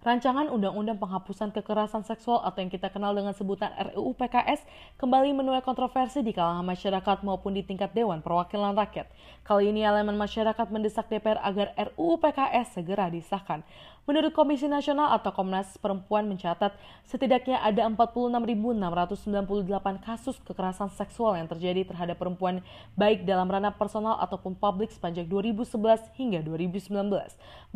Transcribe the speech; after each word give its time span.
Rancangan 0.00 0.48
Undang-Undang 0.48 0.96
Penghapusan 0.96 1.52
Kekerasan 1.52 2.08
Seksual 2.08 2.40
atau 2.40 2.64
yang 2.64 2.72
kita 2.72 2.88
kenal 2.88 3.12
dengan 3.12 3.36
sebutan 3.36 3.68
RUU 3.92 4.16
PKS 4.16 4.64
kembali 4.96 5.36
menuai 5.36 5.60
kontroversi 5.60 6.24
di 6.24 6.32
kalangan 6.32 6.64
masyarakat 6.64 7.20
maupun 7.20 7.52
di 7.52 7.60
tingkat 7.60 7.92
Dewan 7.92 8.24
Perwakilan 8.24 8.72
Rakyat. 8.72 9.12
Kali 9.44 9.68
ini 9.68 9.84
elemen 9.84 10.16
masyarakat 10.16 10.72
mendesak 10.72 11.04
DPR 11.12 11.36
agar 11.44 11.76
RUU 11.76 12.16
PKS 12.16 12.80
segera 12.80 13.12
disahkan. 13.12 13.60
Menurut 14.08 14.32
Komisi 14.32 14.64
Nasional 14.64 15.12
atau 15.12 15.30
Komnas 15.30 15.76
Perempuan 15.76 16.24
mencatat, 16.24 16.72
setidaknya 17.04 17.60
ada 17.60 17.84
46.698 17.92 20.00
kasus 20.00 20.40
kekerasan 20.48 20.88
seksual 20.96 21.36
yang 21.36 21.44
terjadi 21.44 21.84
terhadap 21.84 22.16
perempuan 22.16 22.64
baik 22.96 23.28
dalam 23.28 23.46
ranah 23.46 23.76
personal 23.76 24.16
ataupun 24.24 24.56
publik 24.56 24.88
sepanjang 24.88 25.28
2011 25.28 26.16
hingga 26.16 26.40
2019. 26.40 26.96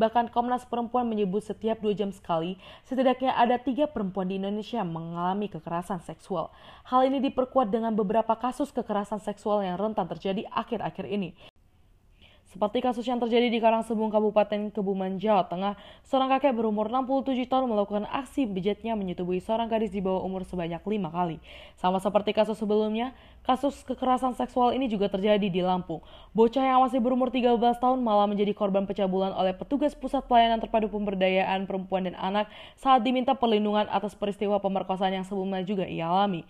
Bahkan 0.00 0.32
Komnas 0.32 0.64
Perempuan 0.64 1.04
menyebut 1.04 1.44
setiap 1.44 1.84
dua 1.84 1.92
jam 1.92 2.08
sekali, 2.14 2.54
setidaknya 2.86 3.34
ada 3.34 3.58
tiga 3.58 3.90
perempuan 3.90 4.30
di 4.30 4.38
Indonesia 4.38 4.86
mengalami 4.86 5.50
kekerasan 5.50 5.98
seksual. 6.06 6.54
Hal 6.86 7.10
ini 7.10 7.18
diperkuat 7.18 7.74
dengan 7.74 7.98
beberapa 7.98 8.38
kasus 8.38 8.70
kekerasan 8.70 9.18
seksual 9.18 9.66
yang 9.66 9.74
rentan 9.74 10.06
terjadi 10.06 10.46
akhir-akhir 10.54 11.10
ini. 11.10 11.53
Seperti 12.54 12.86
kasus 12.86 13.02
yang 13.02 13.18
terjadi 13.18 13.50
di 13.50 13.58
Karangsebung 13.58 14.14
Kabupaten 14.14 14.70
Kebumen, 14.70 15.18
Jawa 15.18 15.42
Tengah, 15.50 15.74
seorang 16.06 16.38
kakek 16.38 16.54
berumur 16.54 16.86
67 16.86 17.50
tahun 17.50 17.66
melakukan 17.66 18.06
aksi 18.06 18.46
bejatnya 18.46 18.94
menyetubuhi 18.94 19.42
seorang 19.42 19.66
gadis 19.66 19.90
di 19.90 19.98
bawah 19.98 20.22
umur 20.22 20.46
sebanyak 20.46 20.78
lima 20.86 21.10
kali. 21.10 21.42
Sama 21.74 21.98
seperti 21.98 22.30
kasus 22.30 22.54
sebelumnya, 22.54 23.10
kasus 23.42 23.82
kekerasan 23.82 24.38
seksual 24.38 24.70
ini 24.70 24.86
juga 24.86 25.10
terjadi 25.10 25.50
di 25.50 25.66
Lampung. 25.66 25.98
Bocah 26.30 26.62
yang 26.62 26.78
masih 26.86 27.02
berumur 27.02 27.34
13 27.34 27.58
tahun 27.58 27.98
malah 27.98 28.30
menjadi 28.30 28.54
korban 28.54 28.86
pencabulan 28.86 29.34
oleh 29.34 29.50
petugas 29.50 29.98
Pusat 29.98 30.30
Pelayanan 30.30 30.62
Terpadu 30.62 30.86
Pemberdayaan 30.94 31.66
Perempuan 31.66 32.06
dan 32.06 32.14
Anak 32.14 32.46
saat 32.78 33.02
diminta 33.02 33.34
perlindungan 33.34 33.90
atas 33.90 34.14
peristiwa 34.14 34.62
pemerkosaan 34.62 35.10
yang 35.10 35.26
sebelumnya 35.26 35.66
juga 35.66 35.90
ia 35.90 36.06
alami. 36.06 36.46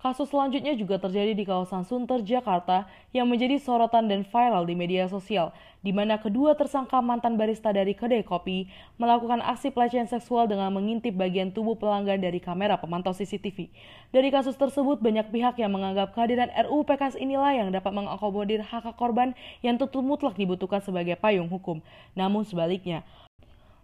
Kasus 0.00 0.32
selanjutnya 0.32 0.72
juga 0.80 0.96
terjadi 0.96 1.36
di 1.36 1.44
kawasan 1.44 1.84
Sunter, 1.84 2.24
Jakarta 2.24 2.88
yang 3.12 3.28
menjadi 3.28 3.60
sorotan 3.60 4.08
dan 4.08 4.24
viral 4.24 4.64
di 4.64 4.72
media 4.72 5.04
sosial, 5.12 5.52
di 5.84 5.92
mana 5.92 6.16
kedua 6.16 6.56
tersangka 6.56 7.04
mantan 7.04 7.36
barista 7.36 7.68
dari 7.68 7.92
kedai 7.92 8.24
kopi 8.24 8.64
melakukan 8.96 9.44
aksi 9.44 9.68
pelecehan 9.68 10.08
seksual 10.08 10.48
dengan 10.48 10.72
mengintip 10.72 11.12
bagian 11.12 11.52
tubuh 11.52 11.76
pelanggan 11.76 12.16
dari 12.16 12.40
kamera 12.40 12.80
pemantau 12.80 13.12
CCTV. 13.12 13.68
Dari 14.08 14.32
kasus 14.32 14.56
tersebut, 14.56 15.04
banyak 15.04 15.28
pihak 15.28 15.60
yang 15.60 15.76
menganggap 15.76 16.16
kehadiran 16.16 16.48
RUU 16.48 16.80
PKS 16.88 17.20
inilah 17.20 17.52
yang 17.60 17.68
dapat 17.68 17.92
mengakomodir 17.92 18.64
hak 18.64 18.96
korban 18.96 19.36
yang 19.60 19.76
tentu 19.76 20.00
mutlak 20.00 20.32
dibutuhkan 20.32 20.80
sebagai 20.80 21.20
payung 21.20 21.52
hukum. 21.52 21.84
Namun 22.16 22.48
sebaliknya, 22.48 23.04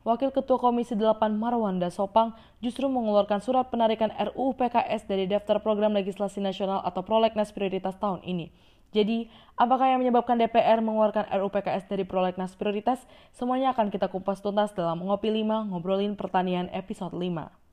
Wakil 0.07 0.31
Ketua 0.31 0.55
Komisi 0.63 0.95
8 0.95 1.35
Marwanda 1.35 1.91
Sopang 1.91 2.31
justru 2.63 2.87
mengeluarkan 2.87 3.43
surat 3.43 3.67
penarikan 3.75 4.15
RUU 4.15 4.55
PKS 4.55 5.03
dari 5.11 5.27
daftar 5.27 5.59
program 5.59 5.99
legislasi 5.99 6.39
nasional 6.39 6.79
atau 6.87 7.03
prolegnas 7.03 7.51
prioritas 7.51 7.99
tahun 7.99 8.23
ini. 8.23 8.55
Jadi, 8.95 9.27
apakah 9.59 9.91
yang 9.91 10.07
menyebabkan 10.07 10.39
DPR 10.39 10.79
mengeluarkan 10.79 11.27
RUU 11.27 11.51
PKS 11.51 11.91
dari 11.91 12.07
prolegnas 12.07 12.55
prioritas? 12.55 13.03
Semuanya 13.35 13.75
akan 13.75 13.91
kita 13.91 14.07
kupas 14.07 14.39
tuntas 14.39 14.71
dalam 14.79 15.03
Ngopi 15.03 15.43
5 15.43 15.75
Ngobrolin 15.75 16.15
Pertanian 16.15 16.71
episode 16.71 17.11
5. 17.11 17.66